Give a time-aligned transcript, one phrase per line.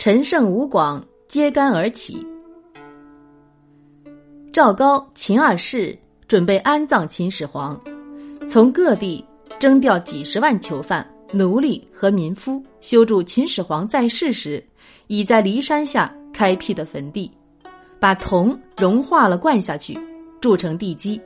[0.00, 2.26] 陈胜、吴广揭竿而起。
[4.50, 5.94] 赵高、秦二世
[6.26, 7.78] 准备安葬秦始皇，
[8.48, 9.22] 从各地
[9.58, 14.66] 征调几十万囚犯、奴隶和民夫，修筑秦始皇在世时
[15.08, 17.30] 已在骊山下开辟的坟地，
[17.98, 19.98] 把铜融化了灌下去，
[20.40, 21.20] 铸成地基，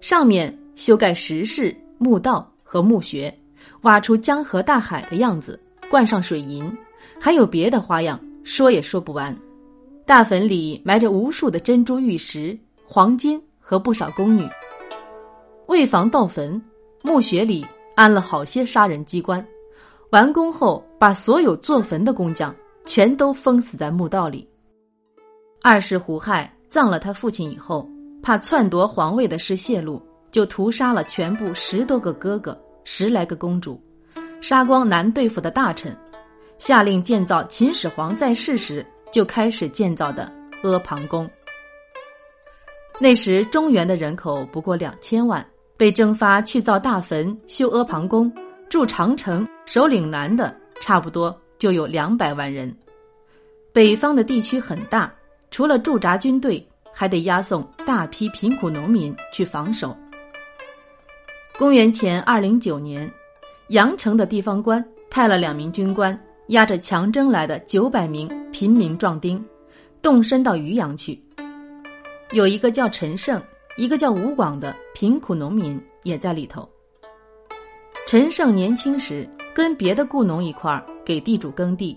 [0.00, 3.36] 上面修盖石室、墓道和墓穴，
[3.80, 5.58] 挖出江河大海的样子，
[5.90, 6.72] 灌上水银。
[7.24, 9.32] 还有别的花样，说也说不完。
[10.04, 14.44] 大坟里埋着无数的珍珠玉石、黄金和不少宫女。
[15.68, 16.60] 为防盗坟，
[17.00, 17.64] 墓穴里
[17.94, 19.46] 安了好些杀人机关。
[20.10, 22.52] 完工后，把所有做坟的工匠
[22.84, 24.48] 全都封死在墓道里。
[25.62, 27.88] 二世胡亥葬了他父亲以后，
[28.20, 33.80] 怕篡夺皇位的事泄露，就屠杀了全部十多个哥哥、十来个公主，
[34.40, 35.96] 杀光难对付的大臣。
[36.64, 41.28] 下令建造秦始皇在世时就开始建造的阿房宫。
[43.00, 45.44] 那时中原的人口不过两千万，
[45.76, 48.32] 被征发去造大坟、修阿房宫、
[48.68, 52.72] 筑长城、守岭南的，差不多就有两百万人。
[53.72, 55.12] 北方的地区很大，
[55.50, 59.96] 除了驻扎军队，还得押送大批贫苦农民去防守。
[61.58, 63.12] 公元前二零九年，
[63.70, 66.16] 阳城的地方官派了两名军官。
[66.48, 69.42] 押着强征来的九百名平民壮丁，
[70.02, 71.22] 动身到渔阳去。
[72.32, 73.40] 有一个叫陈胜，
[73.76, 76.68] 一个叫吴广的贫苦农民也在里头。
[78.06, 81.96] 陈胜年轻时跟别的雇农一块儿给地主耕地。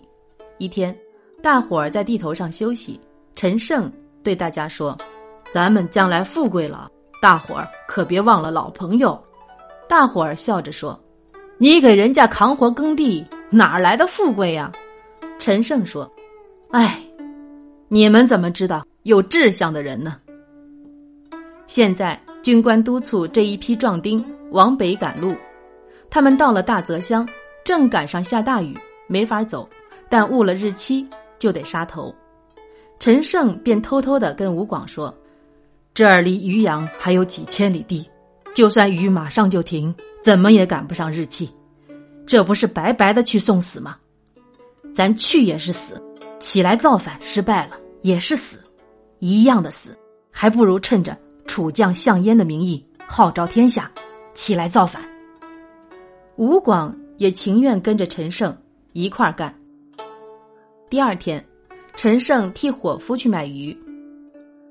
[0.57, 0.97] 一天，
[1.41, 2.99] 大伙儿在地头上休息，
[3.35, 3.91] 陈胜
[4.23, 4.97] 对大家说
[5.51, 6.89] ：“咱们将来富贵了，
[7.21, 9.21] 大伙儿可别忘了老朋友。”
[9.89, 10.97] 大伙儿笑着说
[11.57, 14.69] ：“你给人家扛活耕地。”哪儿来的富贵呀？
[15.39, 16.11] 陈胜说
[16.71, 17.01] ：“哎，
[17.87, 20.17] 你们怎么知道有志向的人呢？”
[21.65, 25.33] 现在军官督促这一批壮丁往北赶路，
[26.09, 27.25] 他们到了大泽乡，
[27.63, 29.69] 正赶上下大雨，没法走，
[30.09, 31.07] 但误了日期
[31.39, 32.13] 就得杀头。
[32.99, 35.15] 陈胜便偷偷的跟吴广说
[35.95, 38.05] ：“这儿离渔阳还有几千里地，
[38.53, 41.49] 就算雨马上就停，怎么也赶不上日期。”
[42.25, 43.97] 这不是白白的去送死吗？
[44.93, 46.01] 咱去也是死，
[46.39, 48.59] 起来造反失败了也是死，
[49.19, 49.97] 一样的死，
[50.31, 53.91] 还不如趁着楚将项燕的名义号召天下，
[54.33, 55.03] 起来造反。
[56.37, 58.55] 吴广也情愿跟着陈胜
[58.93, 59.53] 一块儿干。
[60.89, 61.45] 第二天，
[61.95, 63.77] 陈胜替伙夫去买鱼，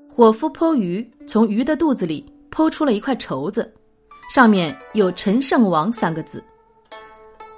[0.09, 3.73] 伙夫剖鱼，从鱼的肚子里剖出了一块绸子，
[4.33, 6.43] 上面有“陈胜王”三个字。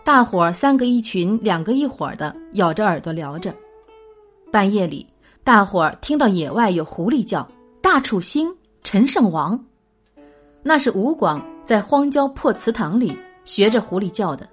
[0.08, 3.54] 大伙儿三个一群，两个一伙儿的，咬着耳朵聊着。
[4.50, 5.06] 半夜里，
[5.44, 7.46] 大伙儿听到野外有狐狸叫
[7.84, 8.50] ：“大楚兴，
[8.84, 9.62] 陈胜王。”
[10.64, 14.48] 那是吴广在荒郊破祠堂里学着狐狸叫的。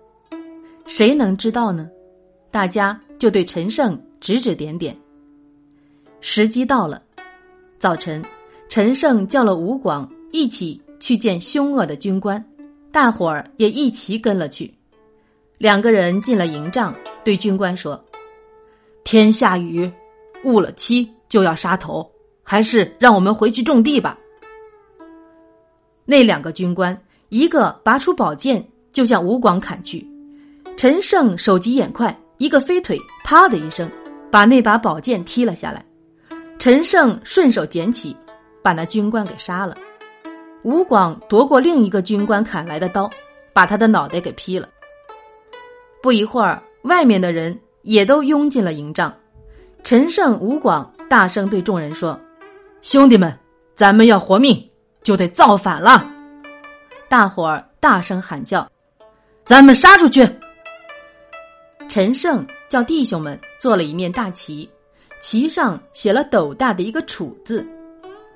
[0.87, 1.88] 谁能知道呢？
[2.50, 4.97] 大家就对陈胜指指点点。
[6.20, 7.00] 时机到了，
[7.78, 8.20] 早晨，
[8.69, 12.44] 陈胜叫了吴广一起去见凶恶的军官，
[12.91, 14.75] 大伙儿也一齐跟了去。
[15.64, 16.94] 两个人进了营帐，
[17.25, 17.98] 对军官说
[19.02, 19.91] ：“天下雨，
[20.44, 22.06] 误了期就要杀头，
[22.42, 24.19] 还是让我们回去种地吧。”
[26.04, 26.94] 那两个军官，
[27.30, 30.06] 一个拔出宝剑就向吴广砍去，
[30.76, 33.91] 陈胜手疾眼快，一个飞腿，啪的一声，
[34.31, 35.82] 把那把宝剑踢了下来。
[36.58, 38.14] 陈胜顺手捡起，
[38.62, 39.75] 把那军官给杀了。
[40.62, 43.10] 吴广夺过另一个军官砍来的刀，
[43.54, 44.69] 把他的脑袋给劈了。
[46.04, 49.10] 不一会儿，外面的人也都拥进了营帐。
[49.82, 52.20] 陈胜、吴广大声对众人说
[52.84, 53.34] ：“兄弟们，
[53.75, 54.70] 咱们要活命，
[55.03, 56.06] 就得造反了！”
[57.09, 58.70] 大伙儿大声喊叫
[59.47, 60.28] ：“咱们杀出去！”
[61.88, 64.69] 陈胜叫弟兄们做了一面大旗，
[65.23, 67.67] 旗上写了斗大的一个“楚”字。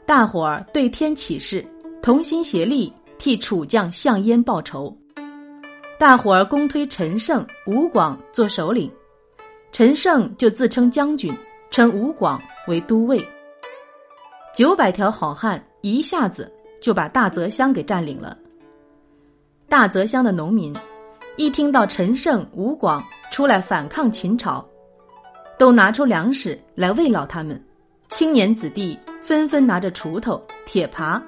[0.07, 1.63] 大伙儿对天起誓，
[2.01, 4.97] 同心协力替楚将项燕报仇。
[5.99, 8.89] 大伙儿公推陈胜、吴广做首领，
[9.73, 11.37] 陈胜就自称将军，
[11.71, 13.21] 称吴广为都尉。
[14.55, 18.39] 九百条好汉一下子就把大泽乡给占领了。
[19.69, 20.73] 大泽乡的农民
[21.37, 24.65] 一听到陈胜、吴广出来反抗秦朝，
[25.59, 27.61] 都拿出粮食来慰劳他们。
[28.09, 31.21] 青年子弟纷纷拿着锄头、铁耙、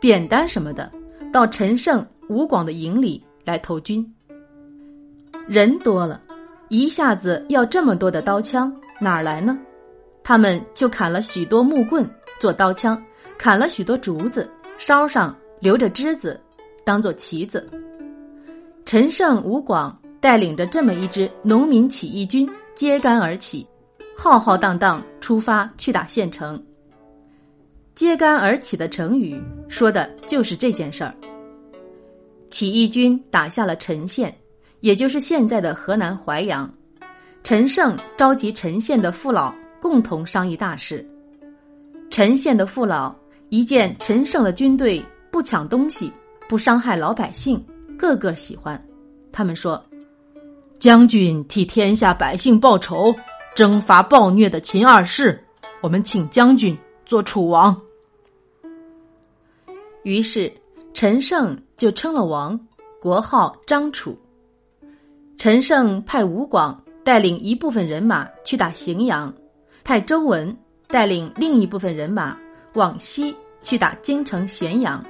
[0.00, 0.90] 扁担什么的，
[1.30, 4.04] 到陈胜、吴广的营里来投军。
[5.46, 6.20] 人多了，
[6.68, 9.58] 一下子要这么多的刀枪，哪儿来呢？
[10.22, 12.08] 他们就砍了许多木棍
[12.40, 13.00] 做刀枪，
[13.36, 16.40] 砍了许多竹子，梢上留着枝子，
[16.82, 17.68] 当做旗子。
[18.86, 23.66] 陈胜、吴广带领着这么一支农民起义军揭竿而起，
[24.16, 26.62] 浩浩荡荡出发去打县城。
[27.94, 31.14] 揭竿而起的成语说的就是这件事儿。
[32.54, 34.32] 起义军打下了陈县，
[34.78, 36.72] 也就是现在的河南淮阳。
[37.42, 41.04] 陈胜召集陈县的父老共同商议大事。
[42.12, 43.12] 陈县的父老
[43.48, 46.12] 一见陈胜的军队不抢东西，
[46.48, 47.60] 不伤害老百姓。
[47.98, 48.80] 个个喜欢，
[49.32, 49.84] 他们说
[50.78, 53.12] ：“将军替天下百姓报仇，
[53.56, 55.42] 征伐暴虐的秦二世，
[55.80, 57.76] 我们请将军做楚王。”
[60.04, 60.52] 于是
[60.92, 62.58] 陈胜就称了王，
[62.98, 64.18] 国号张楚。
[65.36, 69.30] 陈胜派吴广带领一部分人马去打荥阳，
[69.84, 72.34] 派周文带领另一部分人马
[72.72, 75.04] 往西去打京城咸阳，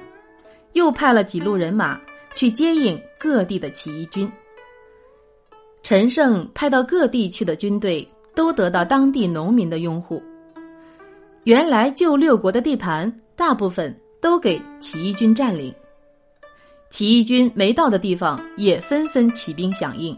[0.73, 1.97] 又派了几路人马。
[2.35, 4.29] 去接应各地的起义军。
[5.81, 8.05] 陈胜派到各地去的军队
[8.35, 10.21] 都得到当地农民的拥护。
[11.45, 15.73] 原来旧六国的地盘大部分都给起义军占领，
[16.95, 20.15] 起义军没到的地方也纷纷起兵响应。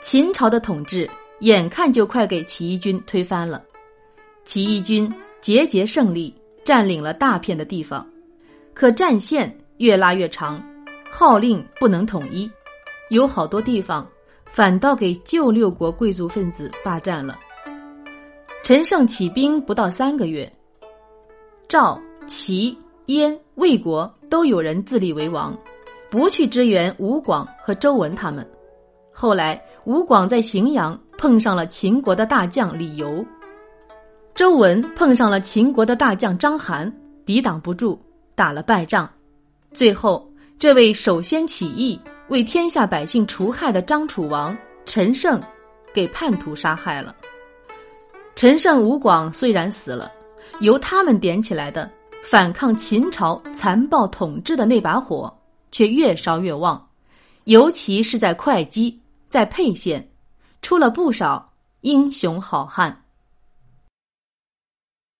[0.00, 1.06] 秦朝的统治
[1.40, 3.62] 眼看就快给起义军推翻了，
[4.42, 5.12] 起义军
[5.42, 6.34] 节节胜利，
[6.64, 8.08] 占领了大片的地方，
[8.72, 10.66] 可战线越拉越长。
[11.10, 12.50] 号令不能统一，
[13.10, 14.08] 有好多地方
[14.46, 17.38] 反倒给旧六国贵族分子霸占了。
[18.64, 20.50] 陈胜起兵不到三个月，
[21.68, 22.74] 赵、齐、
[23.08, 25.54] 燕、魏国都有人自立为王，
[26.10, 28.48] 不去支援吴广和周文他们。
[29.12, 33.24] 后来吴广在荥阳碰上了秦国的大将李由，
[34.34, 36.92] 周文碰上了秦国的大将章邯，
[37.26, 38.00] 抵挡不住，
[38.34, 39.10] 打了败仗，
[39.72, 40.26] 最后。
[40.60, 42.00] 这位首先起义
[42.30, 45.40] 为天下百姓除害的张楚王陈胜，
[45.94, 47.14] 给叛徒杀害了。
[48.34, 50.10] 陈胜、吴广虽然死了，
[50.58, 51.88] 由他们点起来的
[52.24, 55.32] 反抗秦朝残暴统治的那把火
[55.70, 56.88] 却越烧越旺，
[57.44, 60.10] 尤其是在会稽、在沛县，
[60.62, 63.04] 出了不少英雄好汉。